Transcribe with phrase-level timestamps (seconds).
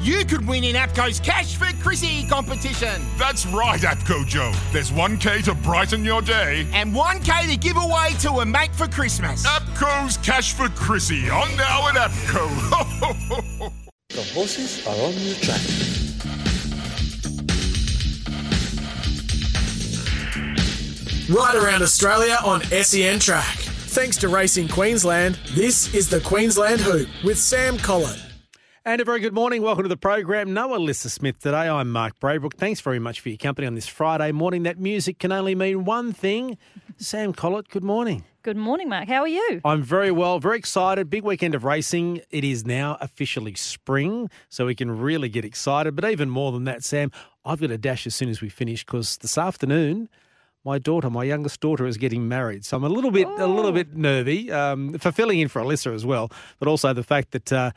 [0.00, 3.02] you could win in APCO's Cash for Chrissy competition.
[3.18, 4.52] That's right, APCO Joe.
[4.72, 6.66] There's 1K to brighten your day.
[6.72, 9.46] And 1K to give away to a mate for Christmas.
[9.46, 13.72] APCO's Cash for Chrissy on now at APCO.
[14.08, 15.60] the horses are on the track.
[21.28, 23.58] Right around Australia on SEN Track.
[23.90, 28.29] Thanks to Racing Queensland, this is the Queensland Hoop with Sam Collett.
[28.90, 29.62] And a very good morning.
[29.62, 30.52] Welcome to the program.
[30.52, 31.68] No Alyssa Smith today.
[31.68, 32.54] I'm Mark Braybrook.
[32.54, 34.64] Thanks very much for your company on this Friday morning.
[34.64, 36.58] That music can only mean one thing.
[36.96, 38.24] Sam Collett, good morning.
[38.42, 39.06] Good morning, Mark.
[39.06, 39.60] How are you?
[39.64, 41.08] I'm very well, very excited.
[41.08, 42.22] Big weekend of racing.
[42.30, 45.94] It is now officially spring, so we can really get excited.
[45.94, 47.12] But even more than that, Sam,
[47.44, 50.08] I've got a dash as soon as we finish because this afternoon,
[50.64, 52.64] my daughter, my youngest daughter, is getting married.
[52.64, 55.94] So I'm a little bit, a little bit nervy um, for filling in for Alyssa
[55.94, 57.70] as well, but also the fact that, uh,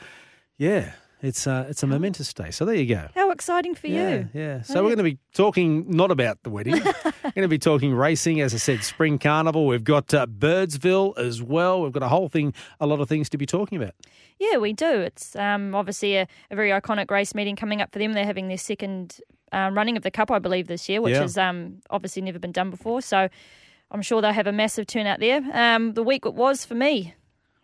[0.57, 2.51] yeah, it's uh, it's a momentous day.
[2.51, 3.07] So there you go.
[3.15, 4.29] How exciting for Yeah, you.
[4.33, 4.61] yeah.
[4.61, 6.73] So we're going to be talking not about the wedding.
[6.83, 9.65] we're going to be talking racing, as I said, spring carnival.
[9.65, 11.81] We've got uh, Birdsville as well.
[11.81, 13.95] We've got a whole thing, a lot of things to be talking about.
[14.39, 14.85] Yeah, we do.
[15.01, 18.13] It's um, obviously a, a very iconic race meeting coming up for them.
[18.13, 19.19] They're having their second
[19.51, 21.21] uh, running of the Cup, I believe, this year, which Yeah.
[21.21, 23.01] has um, obviously never been done before.
[23.01, 23.29] So
[23.91, 25.41] I'm sure they'll have a massive turnout there.
[25.53, 27.13] Um, the week it was for me,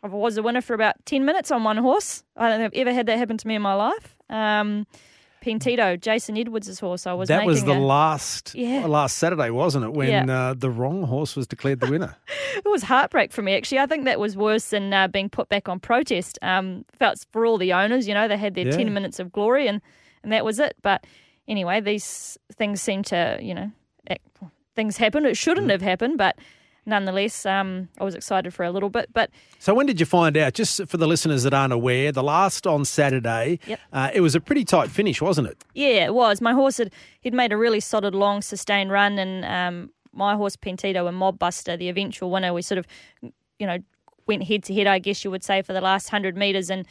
[0.03, 2.23] I was a winner for about 10 minutes on one horse.
[2.37, 4.15] I don't think I've ever had that happen to me in my life.
[4.29, 4.87] Um,
[5.41, 7.07] Pentito, Jason Edwards' horse.
[7.07, 8.85] I was that was the a- last Yeah.
[8.87, 9.93] last Saturday, wasn't it?
[9.93, 10.49] When Yeah.
[10.49, 12.15] uh, the wrong horse was declared the winner.
[12.57, 13.79] It was heartbreak for me, actually.
[13.79, 16.37] I think that was worse than uh, being put back on protest.
[16.41, 18.71] Um, felt for all the owners, you know, they had their Yeah.
[18.75, 19.81] 10 minutes of glory and,
[20.23, 20.75] and that was it.
[20.81, 21.05] But
[21.47, 23.71] anyway, these things seem to, you know,
[24.09, 24.27] act,
[24.75, 25.25] things happen.
[25.25, 25.71] It shouldn't Mm.
[25.71, 26.37] have happened, but
[26.85, 29.09] nonetheless, um, I was excited for a little bit.
[29.13, 30.53] But so when did you find out?
[30.53, 33.79] Just for the listeners that aren't aware, the last on Saturday, Yep.
[33.93, 35.63] uh, it was a pretty tight finish, wasn't it?
[35.73, 36.41] yeah, it was.
[36.41, 40.55] My horse had he'd made a really solid, long, sustained run, and um, my horse
[40.55, 42.87] Pentito and Mobbuster, the eventual winner, we sort of,
[43.21, 43.77] you know,
[44.27, 46.85] went head to head, I guess you would say, for the last hundred meters, and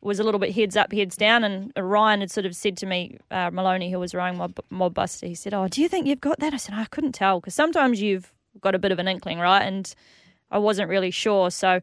[0.00, 1.44] was a little bit heads up, heads down.
[1.44, 5.28] And Ryan had sort of said to me, uh, Maloney, who was riding Mob, Mobbuster,
[5.28, 7.54] he said, "Oh, do you think you've got that?" I said, "I couldn't tell because
[7.54, 9.92] sometimes you've got a bit of an inkling, right?" And
[10.50, 11.80] I wasn't really sure, so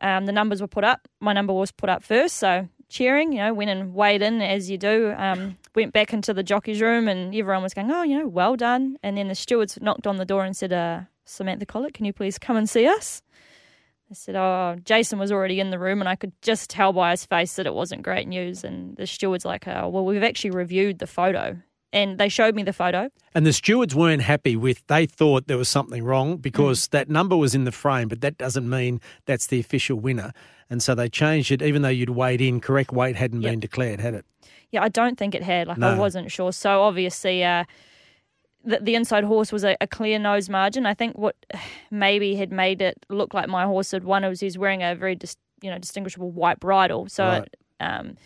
[0.00, 1.08] um, the numbers were put up.
[1.20, 4.70] My number was put up first, so cheering, you know, went and weighed in as
[4.70, 5.14] you do.
[5.16, 8.56] Um, went back into the jockey's room, and everyone was going, "Oh, you know, well
[8.56, 12.04] done." And then the stewards knocked on the door and said, uh, "Samantha Collett, can
[12.04, 13.22] you please come and see us?"
[14.10, 17.12] I said, "Oh, Jason was already in the room, and I could just tell by
[17.12, 20.50] his face that it wasn't great news." And the steward's like, "Oh, well, we've actually
[20.50, 21.56] reviewed the photo."
[21.94, 23.08] And they showed me the photo.
[23.34, 26.42] And the stewards weren't happy with, they thought there was something wrong Mm.
[26.42, 30.32] because that number was in the frame, but that doesn't mean that's the official winner.
[30.68, 33.50] And so they changed it, even though you'd weighed in, correct weight hadn't Yep.
[33.52, 34.24] been declared, had it?
[34.72, 35.68] Yeah, I don't think it had.
[35.68, 36.52] Like I wasn't sure.
[36.52, 37.64] So obviously, uh,
[38.64, 40.86] the, the inside horse was a, a clear nose margin.
[40.86, 41.36] I think what
[41.90, 45.14] maybe had made it look like my horse had won was he's wearing a very
[45.14, 47.08] dis, you know distinguishable white bridle.
[47.08, 47.42] So Right.
[47.42, 48.16] it, um,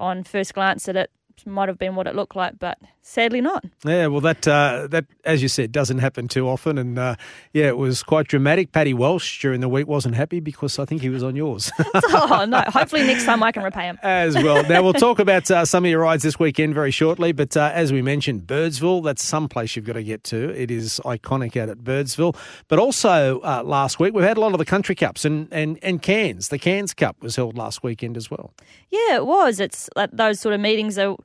[0.00, 1.10] on first glance at it,
[1.46, 3.64] might have been what it looked like, but sadly not.
[3.84, 7.14] Yeah, well, that uh, that as you said doesn't happen too often, and uh,
[7.52, 8.72] yeah, it was quite dramatic.
[8.72, 12.44] Paddy Walsh during the week wasn't happy because I think he was on yours oh
[12.48, 12.62] no!
[12.68, 13.98] Hopefully next time I can repay him.
[14.02, 14.64] as well.
[14.68, 17.70] Now we'll talk about uh, some of your rides this weekend very shortly, but uh,
[17.74, 20.50] as we mentioned, Birdsville that's some place you've got to get to.
[20.50, 22.36] It is iconic out at Birdsville,
[22.68, 25.78] but also uh, last week we've had a lot of the country cups and and
[25.82, 26.48] and Cairns.
[26.48, 28.52] The Cairns Cup was held last weekend as well.
[28.90, 29.60] Yeah, it was.
[29.60, 31.16] It's like those sort of meetings are,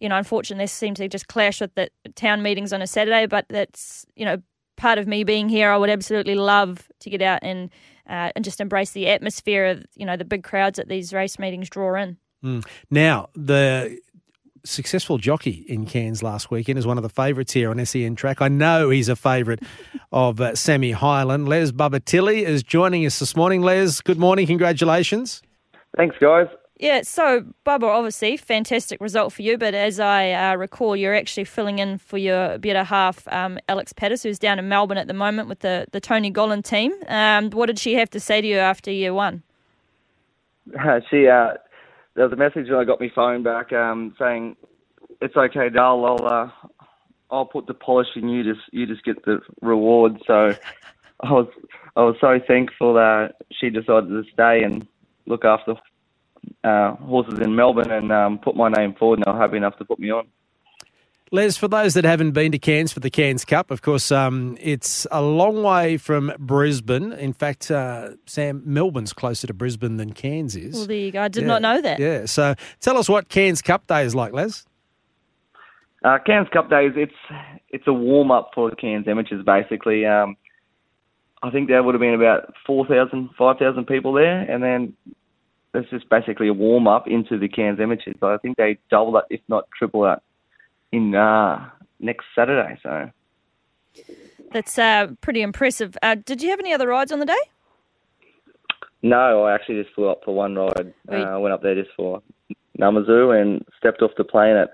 [0.00, 3.26] you know, unfortunately, they seem to just clash with the town meetings on a Saturday.
[3.26, 4.38] But that's, you know,
[4.76, 5.70] part of me being here.
[5.70, 7.70] I would absolutely love to get out and
[8.08, 11.38] uh, and just embrace the atmosphere of, you know, the big crowds that these race
[11.38, 12.16] meetings draw in.
[12.90, 13.98] Now, the
[14.64, 18.40] successful jockey in Cairns last weekend is one of the favourites here on SEN track.
[18.40, 19.60] I know he's a favourite
[20.12, 21.48] of uh, Sammy Highland.
[21.48, 23.62] Les Bubba Tilley is joining us this morning.
[23.62, 24.46] Les, good morning.
[24.46, 25.42] Congratulations.
[25.96, 26.46] Thanks, guys.
[26.78, 29.58] Yeah, so Bubba, obviously, fantastic result for you.
[29.58, 33.92] But as I uh, recall, you're actually filling in for your better half, um, Alex
[33.92, 36.92] Pettis, who's down in Melbourne at the moment with the, the Tony Gollan team.
[37.08, 39.42] Um, what did she have to say to you after year one?
[41.10, 41.54] she uh,
[42.14, 44.56] there was a message when I got my phone back um, saying,
[45.20, 46.04] "It's okay, Dal.
[46.04, 46.50] I'll uh,
[47.30, 48.44] I'll put the polish in you.
[48.44, 50.54] Just you just get the reward." So
[51.20, 51.48] I was
[51.96, 54.86] I was so thankful that she decided to stay and
[55.26, 55.74] look after
[56.64, 59.18] uh, horses in Melbourne and um, put my name forward.
[59.18, 60.26] And they were happy enough to put me on.
[61.30, 64.56] Les, for those that haven't been to Cairns for the Cairns Cup, of course, um,
[64.60, 67.12] it's a long way from Brisbane.
[67.12, 70.74] In fact, uh, Sam, Melbourne's closer to Brisbane than Cairns is.
[70.74, 71.22] Well, there you go.
[71.22, 71.48] I did Yeah.
[71.48, 71.98] not know that.
[71.98, 72.24] Yeah.
[72.24, 74.64] So tell us what Cairns Cup Day is like, Les.
[76.02, 77.12] Uh, Cairns Cup Days, it's
[77.70, 80.06] it's a warm up for the Cairns amateurs basically.
[80.06, 80.36] Um,
[81.42, 84.94] I think there would have been about 4,000, 5,000 people there, and then
[85.74, 88.16] it's just basically a warm up into the Cairns amateurs.
[88.20, 90.22] So I think they double that, if not triple that,
[90.92, 91.68] in uh,
[92.00, 92.78] next Saturday.
[92.82, 93.10] So
[94.52, 95.96] That's uh, pretty impressive.
[96.02, 97.42] Uh, did you have any other rides on the day?
[99.02, 100.92] no, I actually just flew up for one ride.
[101.10, 102.22] Uh, I went up there just for
[102.80, 104.70] Namazoo and stepped off the plane at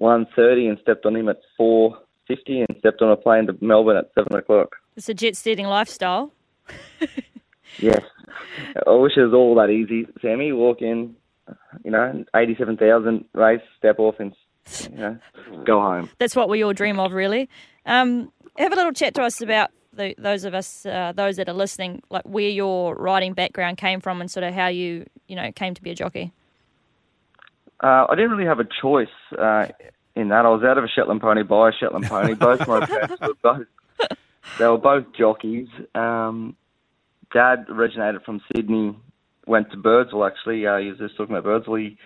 [0.00, 4.10] 1.30 and stepped on him at 4.50 and stepped on a plane to Melbourne at
[4.14, 4.76] 7 o'clock.
[4.96, 6.32] It's a jet setting lifestyle.
[7.78, 8.02] Yes.
[8.86, 10.52] I wish it was all that easy, Sammy.
[10.52, 11.16] Walk in,
[11.84, 14.34] you know, 87,000 race, step off and,
[14.90, 15.18] you know,
[15.64, 16.10] go home.
[16.18, 17.48] That's what we all dream of, really.
[17.86, 21.48] Um, have a little chat to us about the, those of us, uh, those that
[21.48, 25.36] are listening, like where your riding background came from and sort of how you, you
[25.36, 26.32] know, came to be a jockey.
[27.82, 29.08] Uh, I didn't really have a choice
[29.38, 29.66] uh,
[30.14, 30.44] in that.
[30.44, 32.34] I was out of a Shetland pony by a Shetland pony.
[32.34, 33.66] Both my parents were both,
[34.58, 35.68] they were both jockeys.
[35.94, 36.56] Um,
[37.32, 38.96] Dad originated from Sydney,
[39.46, 40.66] went to Birdsville actually.
[40.66, 41.80] Uh, he was just talking about Birdsville.
[41.80, 41.98] He,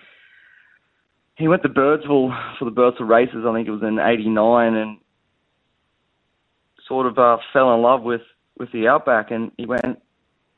[1.37, 3.45] he went to Birdsville for the Birdsville races.
[3.47, 4.97] I think it was in '89, and
[6.87, 8.21] sort of uh, fell in love with
[8.57, 9.31] with the outback.
[9.31, 9.99] And he went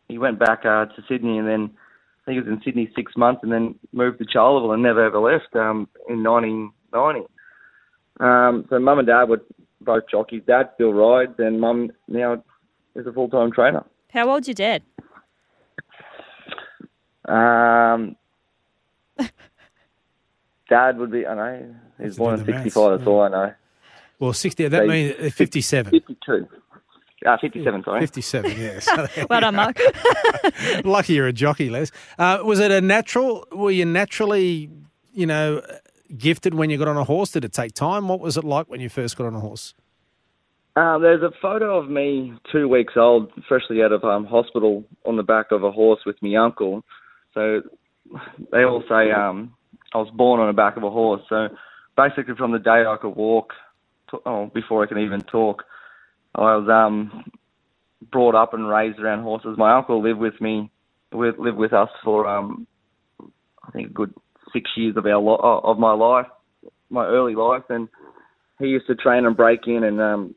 [0.07, 1.71] he went back uh, to Sydney, and then
[2.21, 5.05] I think he was in Sydney six months, and then moved to Charleville and never
[5.05, 7.25] ever left um, in 1990.
[8.19, 9.41] Um, so mum and dad were
[9.81, 10.43] both jockeys.
[10.47, 12.43] Dad still rides, and mum now
[12.95, 13.85] is a full time trainer.
[14.11, 14.83] How old's your dad?
[17.25, 18.15] Um,
[20.69, 23.21] Dad would be, I know, he Have was born in the maths, 65, that's all
[23.21, 23.53] I know.
[24.19, 25.91] Well, 60, that So- means uh, 57.
[25.91, 26.47] 52.
[27.25, 27.99] Uh, 57, sorry.
[28.01, 28.87] 57, yes.
[29.29, 29.79] Well done, Mark.
[30.85, 31.91] lucky you're a jockey, Les.
[32.19, 34.69] Uh, was it a natural, were you naturally,
[35.13, 35.61] you know,
[36.17, 37.31] gifted when you got on a horse?
[37.31, 38.07] Did it take time?
[38.07, 39.73] What was it like when you first got on a horse?
[40.77, 45.17] Um, there's a photo of me two weeks old, freshly out of um, hospital, on
[45.17, 46.83] the back of a horse with my uncle.
[47.33, 47.63] So
[48.51, 49.55] they all say um,
[49.95, 51.23] I was born on the back of a horse.
[51.29, 51.47] So
[51.95, 53.53] basically, from the day I could walk,
[54.11, 55.63] to, oh, before I can even talk,
[56.35, 57.23] I was um,
[58.11, 59.57] brought up and raised around horses.
[59.57, 60.69] My uncle lived with me,
[61.11, 62.67] with, lived with us for um,
[63.19, 64.13] I think a good
[64.53, 66.27] six years of our lo- of my life,
[66.91, 67.89] my early life, and
[68.59, 70.35] he used to train and break in and um,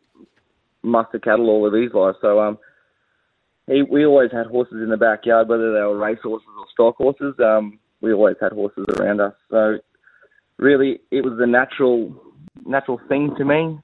[0.83, 2.17] muster cattle all of his life.
[2.21, 2.59] So um,
[3.67, 6.97] he we always had horses in the backyard, whether they were race horses or stock
[6.97, 7.35] horses.
[7.39, 9.35] Um, we always had horses around us.
[9.51, 9.79] So
[10.59, 12.15] really, it was a natural
[12.67, 13.79] natural thing to me.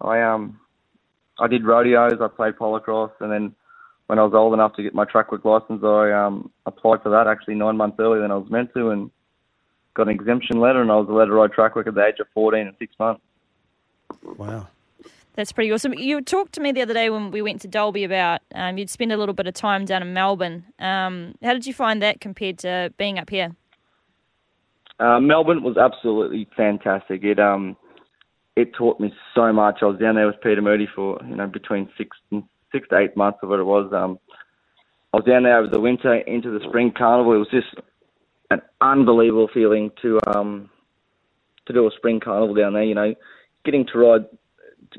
[0.00, 0.58] I um
[1.38, 3.54] I did rodeos, I played polocrosse, and then
[4.06, 7.10] when I was old enough to get my track work license, I um applied for
[7.10, 9.10] that actually nine months earlier than I was meant to, and
[9.94, 12.20] got an exemption letter, and I was allowed to ride track work at the age
[12.20, 13.22] of 14 and six months.
[14.22, 14.68] Wow.
[15.34, 15.94] That's pretty awesome.
[15.94, 18.90] You talked to me the other day when we went to Dalby about um, you'd
[18.90, 20.64] spend a little bit of time down in Melbourne.
[20.78, 23.54] Um, how did you find that compared to being up here?
[25.00, 27.24] Uh, Melbourne was absolutely fantastic.
[27.24, 27.76] It um,
[28.54, 29.78] it taught me so much.
[29.82, 32.98] I was down there with Peter Moody for you know between six and six to
[32.98, 33.92] eight months of what it was.
[33.92, 34.20] Um,
[35.12, 37.34] I was down there over the winter into the spring carnival.
[37.34, 37.74] It was just
[38.50, 40.70] an unbelievable feeling to um,
[41.66, 42.84] to do a spring carnival down there.
[42.84, 43.14] You know,
[43.64, 44.26] getting to ride,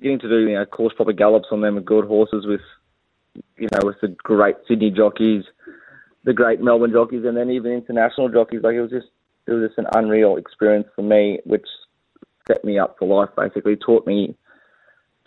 [0.02, 2.62] getting to do you know course proper gallops on them with good horses with
[3.58, 5.44] you know with the great Sydney jockeys,
[6.24, 8.62] the great Melbourne jockeys, and then even international jockeys.
[8.64, 9.08] Like it was just
[9.48, 11.66] it was just an unreal experience for me, which
[12.48, 13.30] set me up for life.
[13.36, 14.36] Basically, taught me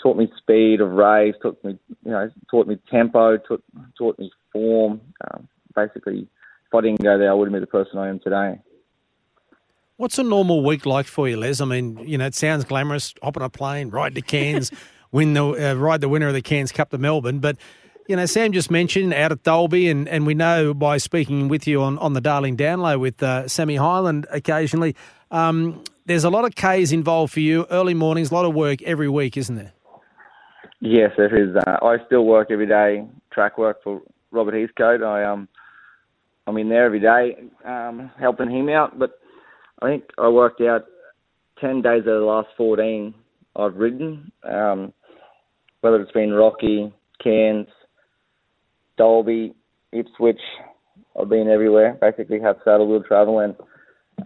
[0.03, 3.63] taught me speed of race, taught me you know taught me tempo, taught
[3.97, 5.01] taught me form.
[5.31, 6.29] Um, basically,
[6.67, 8.61] if I didn't go there, I wouldn't be the person I am today.
[9.99, 11.61] What's a normal week like for you, Les?
[11.61, 13.15] I mean, you know, it sounds glamorous.
[13.21, 14.71] Hop on a plane, ride to Cairns,
[15.11, 17.41] win the uh, ride the winner of the Cairns Cup to Melbourne.
[17.41, 17.57] But
[18.07, 21.67] you know, Sam just mentioned out at Dalby, and, and we know by speaking with
[21.67, 24.95] you on, on the Darling Download with uh, Sammy Highland occasionally,
[25.33, 27.67] um, there's a lot of K's involved for you.
[27.69, 29.73] Early mornings, a lot of work every week, isn't there?
[30.79, 31.57] Yes, it is.
[31.57, 34.01] Uh, I still work every day, track work for
[34.31, 35.03] Robert Heathcote.
[35.03, 35.49] I um,
[36.47, 38.97] I'm in there every day, um, helping him out.
[38.97, 39.18] But
[39.81, 40.87] I think I worked out
[41.61, 43.15] ten days out of the last fourteen
[43.57, 44.33] I've ridden.
[44.43, 44.93] Um,
[45.81, 46.93] whether it's been Rocky,
[47.23, 47.69] Cairns,
[48.97, 49.55] Dalby,
[49.93, 50.41] Ipswich,
[51.21, 51.97] I've been everywhere.
[52.01, 53.55] Basically, have saddle wheel travel, and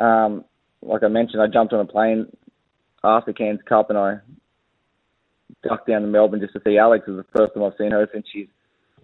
[0.01, 0.45] um,
[0.83, 2.27] like I mentioned, I jumped on a plane
[3.05, 4.15] after Cairns Cup, and I
[5.63, 7.05] ducked down to Melbourne just to see Alex.
[7.07, 8.49] It was the first time I've seen her since she's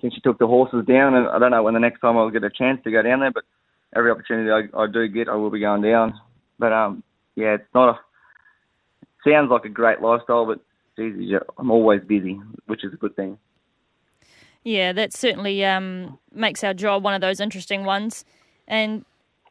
[0.01, 2.31] since she took the horses down, and I don't know when the next time I'll
[2.31, 3.45] get a chance to go down there, but
[3.95, 6.15] every opportunity I, I do get, I will be going down.
[6.59, 7.03] But um,
[7.37, 7.99] yeah, it's not a
[9.27, 10.61] sounds like a great lifestyle, but
[10.97, 13.39] geez, I'm always busy, which is a good thing.
[14.65, 18.25] Yeah, that certainly um, makes our job one of those interesting ones.
[18.67, 19.05] And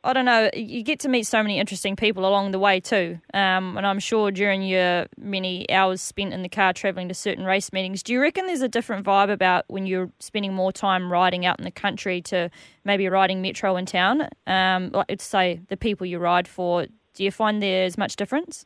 [0.08, 3.20] I don't know, you get to meet so many interesting people along the way too.
[3.34, 7.44] Um, and I'm sure during your many hours spent in the car travelling to certain
[7.44, 11.12] race meetings, do you reckon there's a different vibe about when you're spending more time
[11.12, 12.50] riding out in the country to
[12.86, 14.30] maybe riding metro in town?
[14.48, 18.66] Um, like, let's say the people you ride for, do you find there's much difference?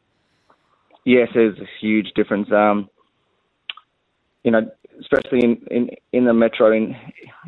[1.06, 2.52] Yes, there's a huge difference.
[2.52, 2.88] Um,
[4.44, 4.70] you know,
[5.00, 6.96] especially in, in, in the metro in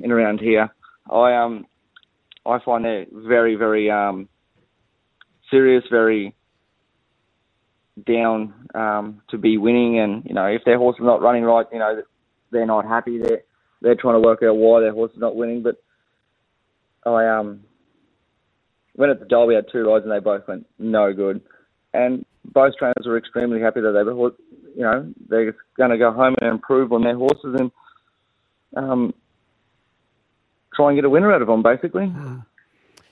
[0.02, 0.74] in around here,
[1.12, 1.68] I um
[2.46, 4.28] I find they're very very um
[5.50, 6.36] serious, very
[8.08, 11.66] down um, to be winning, and you know if their horse is not running right,
[11.72, 12.02] you know
[12.52, 13.20] they're not happy.
[13.20, 13.44] They're
[13.82, 15.64] they're trying to work out why their horse is not winning.
[15.64, 15.76] But
[17.06, 17.62] I um
[18.96, 21.42] went at the Derby, had two rides and they both went no good,
[21.94, 24.32] and both trainers were extremely happy that they were,
[24.76, 27.72] you know, they're going to go home and improve on their horses and
[28.76, 29.14] um,
[30.76, 32.12] try and get a winner out of them, basically.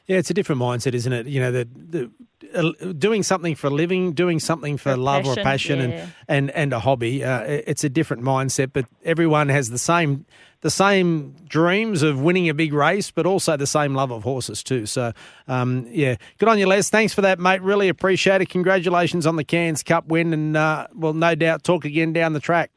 [0.08, 1.28] Yeah, it's a different mindset, isn't it?
[1.28, 2.12] You know, the, the
[2.54, 6.08] uh, doing something for a living, doing something for, For love or passion, passion, yeah.
[6.28, 7.24] and, and and a hobby.
[7.24, 10.26] Uh, it's a different mindset, but everyone has the same
[10.62, 14.64] the same dreams of winning a big race, but also the same love of horses
[14.64, 14.86] too.
[14.86, 15.12] So,
[15.48, 16.90] um, yeah, good on you, Les.
[16.90, 17.62] Thanks for that, mate.
[17.62, 18.50] Really appreciate it.
[18.50, 22.40] Congratulations on the Cairns Cup win, and uh, we'll no doubt talk again down the
[22.40, 22.72] track.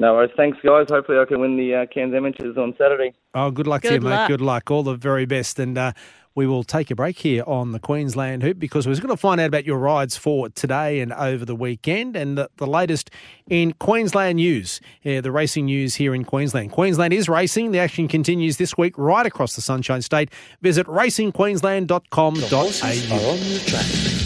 [0.00, 0.30] No worries.
[0.34, 0.86] Thanks, guys.
[0.88, 3.12] Hopefully, I can win the uh, Cairns Amateurs on Saturday.
[3.34, 4.14] Oh, good luck to Good you, mate.
[4.16, 4.28] luck.
[4.28, 4.70] Good luck.
[4.70, 5.58] All the very best.
[5.58, 5.92] And uh,
[6.34, 9.42] we will take a break here on the Queensland Hoop because we're going to find
[9.42, 13.10] out about your rides for today and over the weekend and the, the latest
[13.50, 16.72] in Queensland news, yeah, the racing news here in Queensland.
[16.72, 17.72] Queensland is racing.
[17.72, 20.30] The action continues this week right across the Sunshine State.
[20.62, 22.36] Visit The horses racingqueensland.com.au.
[22.56, 24.19] are on the track.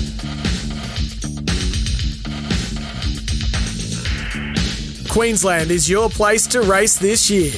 [5.15, 7.53] Queensland is your place to race this year.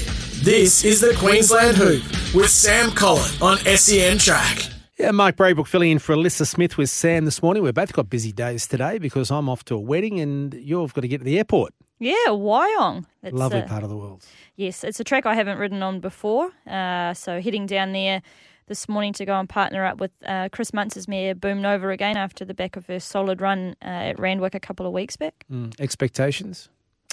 [0.44, 2.02] This is the Queensland Hoop
[2.34, 4.66] with Sam Collett on SEN Track.
[4.98, 7.62] Yeah, Mike Braybrook filling in for Alyssa Smith with Sam this morning.
[7.62, 11.00] We've both got busy days today because I'm off to a wedding and you've got
[11.00, 11.72] to get to the airport.
[11.98, 13.06] Yeah, Wyong.
[13.22, 14.26] It's, Lovely uh, part of the world.
[14.56, 16.50] Yes, it's a track I haven't ridden on before.
[16.66, 18.20] Uh, so heading down there
[18.66, 22.18] this morning to go and partner up with uh, Chris Munce's mare Boom Nova again
[22.18, 25.46] after the back of her solid run uh, at Randwick a couple of weeks back.
[25.50, 25.80] Mm.
[25.80, 26.68] Expectations?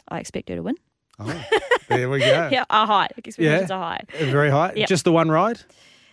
[0.09, 0.75] I expect her to win.
[1.19, 1.43] Oh,
[1.89, 2.25] there we go.
[2.51, 3.07] Yeah, are high.
[3.17, 4.01] Expectations are high.
[4.19, 4.73] Very high.
[4.75, 4.89] Yep.
[4.89, 5.59] Just the one ride?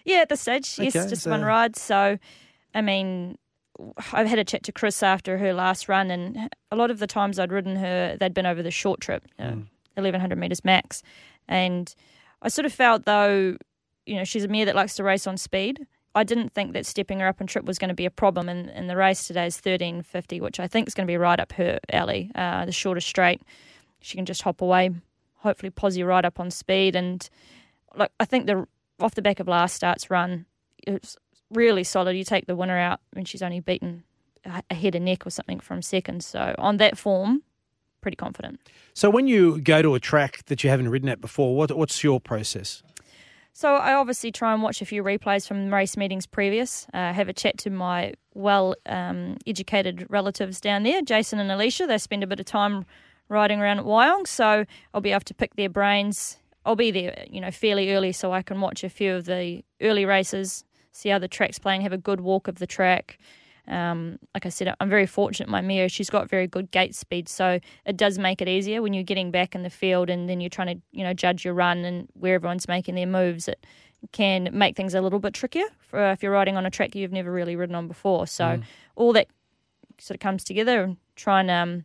[0.05, 1.77] Yeah, at this stage, yes, Okay, just so- one ride.
[1.77, 2.19] So,
[2.75, 3.37] I mean,
[4.13, 7.07] I've had a chat to Chris after her last run, and a lot of the
[7.07, 9.63] times I'd ridden her, they'd been over the short trip, you know,
[9.95, 11.03] 1100 metres max.
[11.49, 11.95] And
[12.43, 13.57] I sort of felt, though,
[14.07, 15.87] you know, she's a mare that likes to race on speed.
[16.15, 18.49] I didn't think that stepping her up in trip was going to be a problem.
[18.49, 21.39] And, and the race today is 1350, which I think is going to be right
[21.41, 23.41] up her alley, uh, the shortest straight.
[24.01, 24.91] She can just hop away,
[25.37, 26.97] hopefully posse right up on speed.
[26.97, 27.29] And
[27.95, 28.67] like I think the
[28.99, 30.47] off the back of last start's run,
[30.87, 31.17] it's
[31.51, 32.17] really solid.
[32.17, 34.05] You take the winner out, and she's only beaten
[34.45, 36.25] a a head and neck or something from second.
[36.25, 37.43] So on that form,
[38.01, 38.61] pretty confident.
[38.95, 42.03] So when you go to a track that you haven't ridden at before, what, what's
[42.03, 42.83] your process?
[43.53, 46.87] So I obviously try and watch a few replays from race meetings previous.
[46.95, 51.87] Uh, have a chat to my well um, educated relatives down there, Jason and Alicia.
[51.87, 52.87] They spend a bit of time
[53.31, 56.37] riding around at Wyong, so I'll be able to pick their brains.
[56.67, 59.65] I'll be there, you know, fairly early, so I can watch a few of the
[59.81, 63.19] early races, see how the track's playing, have a good walk of the track.
[63.67, 65.49] Um, like I said, I'm very fortunate.
[65.49, 68.93] My mare, she's got very good gate speed, so it does make it easier when
[68.93, 71.55] you're getting back in the field and then you're trying to, you know, judge your
[71.55, 73.47] run and where everyone's making their moves.
[73.47, 73.65] It
[74.13, 77.13] can make things a little bit trickier for if you're riding on a track you've
[77.13, 78.27] never really ridden on before.
[78.27, 78.61] So
[78.97, 79.29] all that
[79.99, 81.85] sort of comes together and try and um,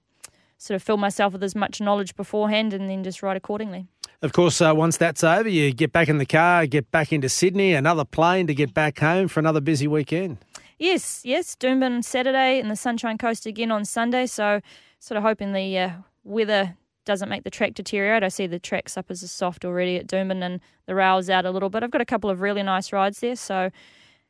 [0.65, 3.85] sort of fill myself with as much knowledge beforehand and then just ride accordingly.
[4.23, 7.29] Of course, uh, once that's over, you get back in the car, get back into
[7.29, 10.37] Sydney, another plane to get back home for another busy weekend.
[10.79, 14.25] Yes, yes, Doomben Saturday and the Sunshine Coast again on Sunday.
[14.25, 14.61] So,
[14.99, 15.89] sort of hoping the uh,
[16.23, 18.23] weather doesn't make the track deteriorate.
[18.23, 21.45] I see the track's up as a soft already at Doomben and the rail's out
[21.45, 21.83] a little bit.
[21.83, 23.35] I've got a couple of really nice rides there.
[23.35, 23.69] So,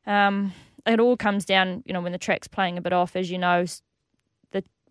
[0.06, 0.52] um,
[0.86, 3.38] it all comes down, you know, when the track's playing a bit off, as you
[3.38, 3.66] know,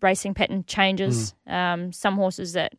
[0.05, 1.33] racing pattern changes.
[1.47, 2.73] Um, some horses that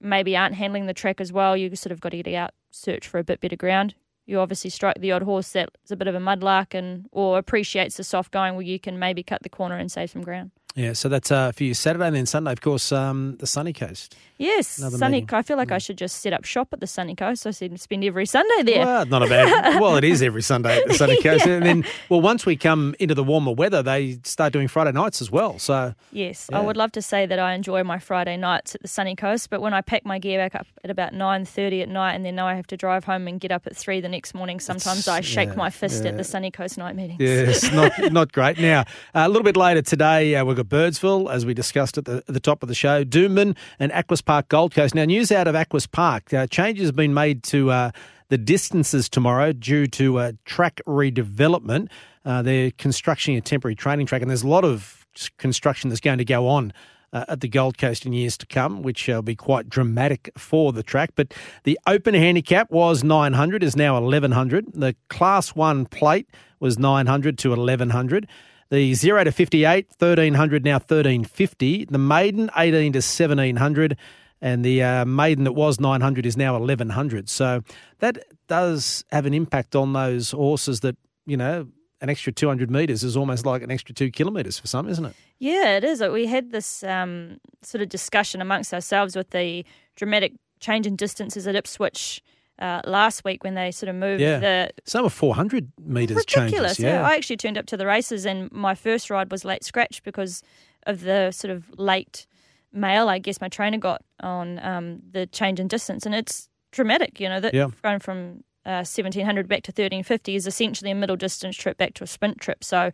[0.00, 3.08] maybe aren't handling the track as well, you sort of got to get out, search
[3.08, 3.94] for a bit better ground.
[4.26, 7.96] You obviously strike the odd horse that's a bit of a mudlark and or appreciates
[7.96, 10.50] the soft going where you can maybe cut the corner and save some ground.
[10.76, 13.72] Yeah, so that's uh, for you Saturday and then Sunday, of course, um, the sunny
[13.72, 14.16] coast.
[14.38, 15.20] Yes, Another sunny.
[15.20, 15.32] meeting.
[15.32, 17.46] I feel like I should just set up shop at the sunny coast.
[17.46, 18.84] I to spend every Sunday there.
[18.84, 19.80] Well, not a bad.
[19.80, 22.96] well, it is every Sunday at the sunny coast, and then well, once we come
[22.98, 25.60] into the warmer weather, they start doing Friday nights as well.
[25.60, 26.58] So Yes, Yeah.
[26.58, 29.50] I would love to say that I enjoy my Friday nights at the sunny coast,
[29.50, 32.24] but when I pack my gear back up at about nine thirty at night, and
[32.24, 34.58] then now I have to drive home and get up at three the next morning,
[34.58, 36.10] sometimes I shake yeah, my fist yeah.
[36.10, 37.20] at the sunny coast night meetings.
[37.20, 38.58] Yes, not not great.
[38.58, 38.82] Now,
[39.14, 42.26] a little bit later today, uh, we've got Birdsville, as we discussed at the, at
[42.26, 44.94] the top of the show, Doomben and Aquis Park Gold Coast.
[44.94, 46.32] Now, news out of Aquis Park.
[46.32, 47.90] Uh, changes have been made to uh,
[48.28, 51.88] the distances tomorrow due to uh, track redevelopment.
[52.24, 55.06] Uh, they're constructing a temporary training track, and there's a lot of
[55.38, 56.72] construction that's going to go on
[57.14, 60.72] uh, at the Gold Coast in years to come, which will be quite dramatic for
[60.72, 61.10] the track.
[61.14, 64.72] But the open handicap was 900, is now 1100.
[64.74, 66.28] The Class 1 plate
[66.58, 68.26] was 900 to 1100.
[68.74, 71.84] The 0 to 58, 1300, now 1350.
[71.84, 73.96] The maiden, 18 to 1700.
[74.40, 77.28] And the uh, maiden that was 900 is now 1100.
[77.28, 77.62] So
[78.00, 81.68] that does have an impact on those horses that, you know,
[82.00, 85.14] an extra 200 metres is almost like an extra two kilometres for some, isn't it?
[85.38, 86.02] Yeah, it is.
[86.02, 89.64] We had this um, sort of discussion amongst ourselves with the
[89.94, 92.24] dramatic change in distances at Ipswich
[92.58, 94.38] uh, last week when they sort of moved Yeah.
[94.38, 96.76] the Some are 400 metres ridiculous.
[96.76, 96.78] changes.
[96.78, 97.02] Yeah.
[97.06, 100.42] I actually turned up to the races, and my first ride was late scratch because
[100.86, 102.26] of the sort of late
[102.72, 103.08] mail.
[103.08, 107.20] I guess my trainer got on um, the change in distance, and it's dramatic.
[107.20, 107.68] You know that Yeah.
[107.82, 111.76] going from uh, seventeen hundred back to thirteen fifty is essentially a middle distance trip
[111.76, 112.62] back to a sprint trip.
[112.64, 112.92] So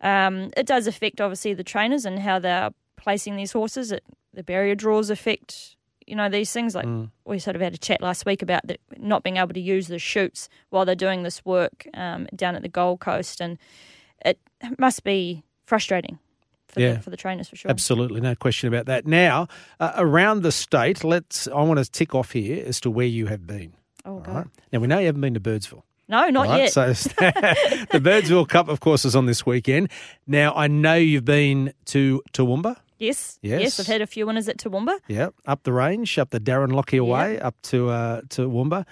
[0.00, 3.90] um, it does affect obviously the trainers and how they're placing these horses.
[3.92, 5.73] It, the barrier draws affect
[6.06, 6.74] you know these things.
[6.74, 7.10] Like Mm.
[7.24, 9.88] we sort of had a chat last week about the, not being able to use
[9.88, 13.58] the shoots while they're doing this work um, down at the Gold Coast, and
[14.24, 14.38] it
[14.78, 16.18] must be frustrating
[16.68, 16.94] for, Yeah.
[16.94, 17.70] the, for the trainers for sure.
[17.70, 19.06] Absolutely, no question about that.
[19.06, 19.48] Now,
[19.80, 21.48] uh, around the state, let's.
[21.48, 23.74] I want to tick off here as to where you have been.
[24.04, 24.34] Oh, God.
[24.36, 24.46] right?
[24.72, 25.82] Now we know you haven't been to Birdsville.
[26.06, 26.58] No, not right?
[26.64, 26.72] yet.
[26.74, 29.88] So the Birdsville Cup, of course, is on this weekend.
[30.26, 32.76] Now I know you've been to Toowoomba.
[32.98, 33.60] Yes, Yes.
[33.62, 34.98] yes, I've had a few winners at Toowoomba.
[35.08, 38.84] Yeah, up the range, up the Darren Lockyer way, up to uh, Toowoomba.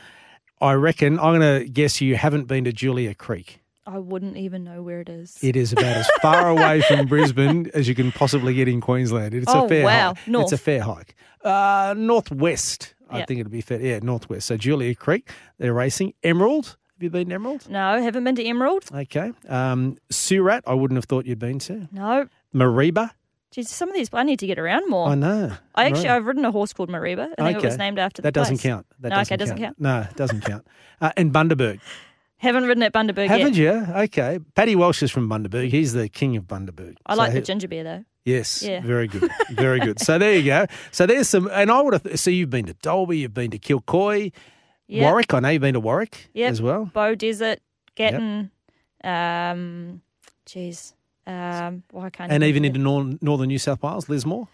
[0.61, 3.61] I reckon I'm going to guess you haven't been to Julia Creek.
[3.85, 5.37] I wouldn't even know where it is.
[5.43, 9.35] It is about as far away from Brisbane as you can possibly get in Queensland.
[9.35, 10.15] It's Oh, a fair wow.
[10.15, 10.29] hike.
[10.29, 10.45] North.
[10.45, 11.17] It's a fair hike.
[11.43, 13.81] Uh, northwest, I think it'd be fair.
[13.81, 14.47] Yeah, northwest.
[14.47, 16.15] So Julia Creek, they're racing.
[16.23, 16.77] Emerald.
[16.95, 17.69] Have you been to Emerald?
[17.69, 18.85] no, haven't been to Emerald.
[18.95, 19.33] Okay.
[19.49, 21.89] Um, Surat, I wouldn't have thought you'd been to.
[21.91, 22.29] No.
[22.55, 23.11] Mareeba.
[23.53, 25.09] Geez, some of these, I need to get around more.
[25.09, 25.53] I know.
[25.75, 26.17] I actually, Right.
[26.17, 27.29] I've ridden a horse called Mareeba.
[27.39, 28.63] I think it was named after the That doesn't place.
[28.63, 28.87] count.
[29.01, 29.79] That No, okay, doesn't count.
[29.79, 30.67] No, it doesn't count.
[31.01, 31.81] Uh, and Bundaberg.
[32.39, 33.87] Haven't ridden at Bundaberg Haven't yet.
[33.89, 33.95] you?
[34.05, 34.41] Okay.
[34.57, 35.69] Paddy Walsh is from Bundaberg.
[35.71, 36.97] He's the king of Bundaberg.
[37.07, 38.05] I So like the he- ginger beer though.
[38.25, 38.63] Yes.
[38.63, 38.81] Yeah.
[38.81, 39.31] Very good.
[39.51, 40.01] Very good.
[40.01, 40.67] So there you go.
[40.91, 43.59] So there's some, and I would have, so you've been to Dalby, you've been to
[43.59, 44.33] Kilcoy,
[44.89, 45.03] Yep.
[45.03, 45.35] Warwick.
[45.35, 46.51] I know you've been to Warwick Yep.
[46.53, 46.91] as well.
[46.95, 47.59] Beaudesert,
[47.97, 48.51] Gatton,
[49.05, 50.03] um,
[50.47, 50.95] geez,
[51.27, 54.49] um, why can't And even into nor- northern New South Wales, Lismore,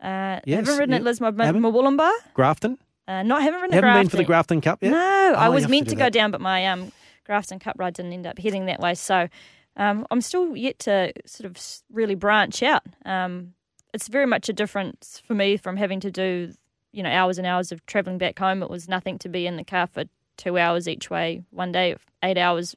[0.00, 1.00] uh, Yes, haven't ridden yep.
[1.00, 1.62] at Lismore, Haven't?
[1.62, 2.10] Murwillumbah.
[2.34, 2.78] Grafton.
[3.06, 4.60] Uh, not haven't ridden haven't been for the Grafton.
[4.60, 4.90] Cup yet?
[4.90, 4.98] No,
[5.36, 6.92] I Oh, you was meant do to, go down, but my um,
[7.24, 8.94] Grafton Cup ride didn't end up heading that way.
[8.94, 9.28] So
[9.76, 11.60] um, I'm still yet to sort of
[11.92, 12.82] really branch out.
[13.04, 13.54] Um,
[13.92, 16.52] it's very much a difference for me from having to do,
[16.92, 18.62] you know, hours and hours of travelling back home.
[18.62, 20.04] It was nothing to be in the car for
[20.36, 22.76] two hours each way one day, eight hours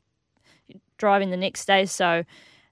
[0.98, 1.86] driving the next day.
[1.86, 2.24] So.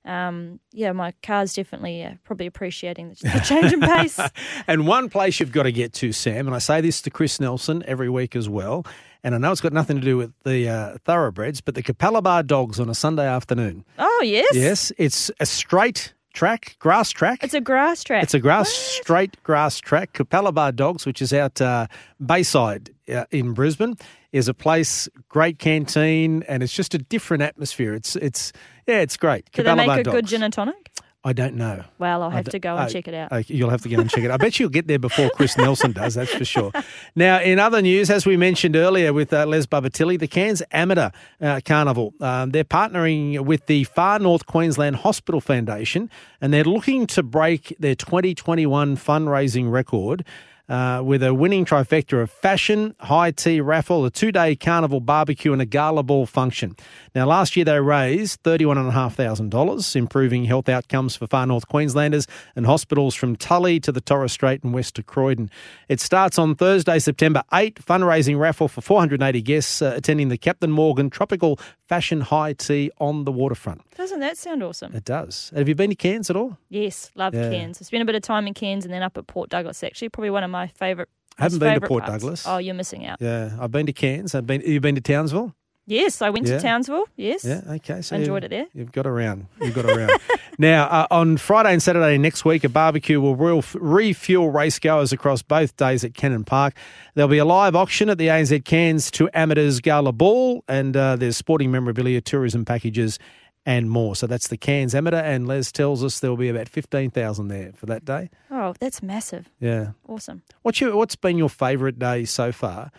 [0.04, 4.20] Um, yeah, my car's definitely uh, probably appreciating the, the change in pace.
[4.68, 7.40] And one place you've got to get to, Sam, and I say this to Chris
[7.40, 8.86] Nelson every week as well,
[9.24, 12.46] and I know it's got nothing to do with the uh, thoroughbreds, but the Capalaba
[12.46, 13.86] Dogs on a Sunday afternoon.
[14.00, 17.44] Oh yes, Yes, it's a straight track, grass track.
[17.44, 18.24] It's a grass track.
[18.24, 20.14] It's a grass, straight grass track.
[20.14, 21.88] Capalaba Dogs, which is out uh,
[22.26, 23.96] Bayside uh, in Brisbane,
[24.32, 27.94] is a place, great canteen, and it's just a different atmosphere.
[27.94, 28.54] It's it's
[28.88, 29.52] yeah, it's great.
[29.52, 30.92] Do they make Bar a good gin and tonic?
[31.24, 31.84] I don't know.
[32.00, 33.32] Well, I'll have d- to go and oh, check it out.
[33.32, 34.32] Okay, you'll have to go and check it.
[34.32, 36.16] I bet you'll get there before Chris Nelson does.
[36.16, 36.72] That's for sure.
[37.16, 40.64] Now, in other news, as we mentioned earlier with uh, Les Bubba Tilley, the Cairns
[40.72, 41.10] Amateur
[41.42, 47.06] uh, Carnival, um, they're partnering with the Far North Queensland Hospital Foundation, and they're looking
[47.08, 50.26] to break their 2021 fundraising record.
[50.72, 55.52] Uh, with a winning trifecta of fashion, high tea raffle, a two day carnival barbecue,
[55.52, 56.76] and a gala ball function.
[57.14, 63.16] Now, last year they raised $31,500, improving health outcomes for far north Queenslanders and hospitals
[63.16, 65.50] from Tully to the Torres Strait and west to Croydon.
[65.90, 70.72] It starts on Thursday, September 8, fundraising raffle for 480 guests uh, attending the Captain
[70.72, 73.82] Morgan Tropical Fashion High Tea on the waterfront.
[73.98, 74.96] Doesn't that sound awesome?
[74.96, 75.52] It does.
[75.54, 76.58] Have you been to Cairns at all?
[76.70, 77.50] Yes, love Yeah.
[77.50, 77.80] Cairns.
[77.82, 79.84] I spent a bit of time in Cairns and then up at Port Douglas.
[79.84, 81.10] Actually, probably one of my favourite.
[81.40, 82.22] I haven't been to Port parts.
[82.24, 82.44] Douglas.
[82.48, 83.18] Oh, you're missing out.
[83.22, 84.36] Yeah, I've been to Cairns.
[84.36, 84.62] I've been.
[84.62, 85.56] You've been to Townsville?
[85.88, 86.58] Yes, I went Yeah.
[86.58, 87.06] to Townsville.
[87.18, 87.44] Yes.
[87.44, 87.62] Yeah.
[87.68, 88.02] Okay.
[88.04, 88.68] So Enjoyed it there.
[88.74, 89.48] You've got around.
[89.60, 90.12] You've got around.
[90.60, 95.12] now uh, on Friday and Saturday next week, a barbecue will real, refuel race goers
[95.12, 96.76] across both days at Cannon Park.
[97.16, 101.16] There'll be a live auction at the ANZ Cairns to Amateurs Gala Ball, and uh,
[101.16, 103.18] there's sporting memorabilia, tourism packages.
[103.64, 104.16] And more.
[104.16, 107.72] So that's the Cairns Amateur, and Les tells us there will be about 15,000 there
[107.76, 108.32] for that day.
[108.50, 109.52] Oh, that's massive.
[109.60, 109.92] Yeah.
[110.08, 110.42] Awesome.
[110.64, 112.92] What's your What's been your favourite day so far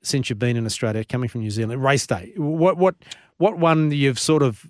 [0.00, 1.84] since you've been in Australia, coming from New Zealand?
[1.84, 2.32] Race day.
[2.36, 2.94] What what
[3.36, 4.66] what one you've sort of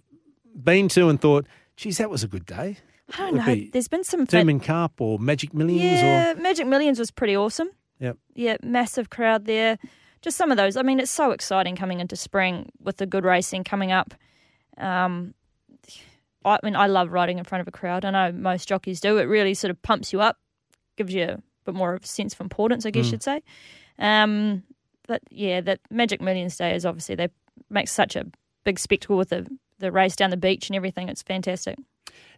[0.53, 2.79] been to and thought, geez, that was a good day.
[3.15, 3.45] I don't know.
[3.45, 4.27] be There's been some.
[4.27, 7.69] Doomben Cup or Magic Millions yeah, Magic Millions was pretty awesome.
[7.69, 8.17] or yep.
[8.35, 9.79] Yeah, massive crowd there.
[10.23, 10.77] Just some of those.
[10.77, 14.15] I mean, it's so exciting coming into spring with the good racing coming up.
[14.81, 15.35] Um,
[16.45, 18.05] I mean, I love riding in front of a crowd.
[18.05, 19.19] I know most jockeys do.
[19.19, 20.39] It really sort of pumps you up,
[20.97, 23.43] gives you a bit more of a sense of importance, I guess you'd say.
[23.99, 24.63] Um,
[25.07, 27.29] but yeah, that Magic Millions Day is obviously they
[27.69, 28.27] make such a
[28.65, 29.47] big spectacle with the
[29.81, 31.09] the race down the beach and everything.
[31.09, 31.77] It's fantastic.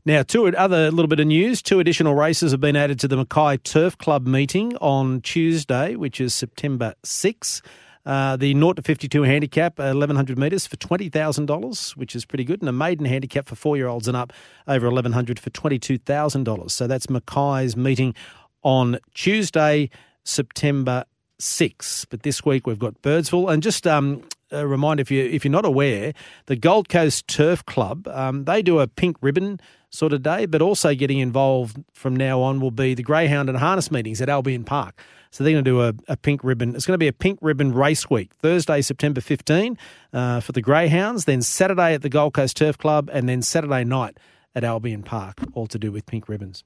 [0.05, 1.63] Now, two other little bit of news.
[1.63, 6.21] Two additional races have been added to the Mackay Turf Club meeting on Tuesday, which
[6.21, 7.63] is September 6.
[8.05, 12.61] Uh, the 0 to 52 handicap, uh, 1100 metres for $20,000, which is pretty good,
[12.61, 14.33] and a maiden handicap for four year olds and up
[14.67, 16.71] over 1100 for $22,000.
[16.71, 18.15] So that's Mackay's meeting
[18.63, 19.89] on Tuesday,
[20.25, 21.05] September
[21.39, 22.07] 6.
[22.07, 23.53] But this week we've got Birdsville.
[23.53, 26.13] And just um, a reminder if, you, if you're not aware,
[26.47, 29.61] the Gold Coast Turf Club, um, they do a pink ribbon
[29.91, 33.59] sort of day, but also getting involved from now on will be the Greyhound and
[33.59, 35.01] Harness meetings at Albion Park.
[35.33, 36.77] So they're going to do a, a pink ribbon.
[36.77, 39.79] It's going to be a pink ribbon race week, Thursday, September 15
[40.13, 43.83] uh, for the Greyhounds, then Saturday at the Gold Coast Turf Club, and then Saturday
[43.83, 44.19] night
[44.55, 46.65] at Albion Park, all to do with pink ribbons.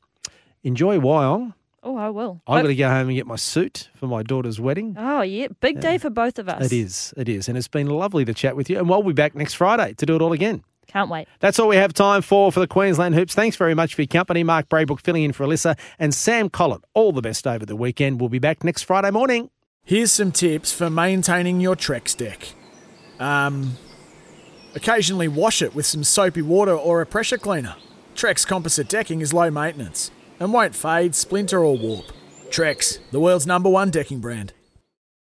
[0.64, 1.54] Enjoy Wyong.
[1.84, 2.42] Oh, I will.
[2.48, 4.96] I've got to go home and get my suit for my daughter's wedding.
[4.98, 6.66] Oh yeah, big day for both of us.
[6.66, 7.48] It is, it is.
[7.48, 8.78] And it's been lovely to chat with you.
[8.78, 10.64] And we'll be back next Friday to do it all again.
[10.86, 11.28] Can't wait.
[11.40, 13.34] That's all we have time for for the Queensland Hoops.
[13.34, 14.42] Thanks very much for your company.
[14.44, 16.82] Mark Braybrook filling in for Alyssa and Sam Collett.
[16.94, 18.20] All the best over the weekend.
[18.20, 19.50] We'll be back next Friday morning.
[19.84, 22.54] Here's some tips for maintaining your Trex deck.
[23.20, 23.76] Um,
[24.74, 27.76] occasionally wash it with some soapy water or a pressure cleaner.
[28.14, 32.06] Trex composite decking is low maintenance and won't fade, splinter, or warp.
[32.48, 34.52] Trex, the world's number one decking brand.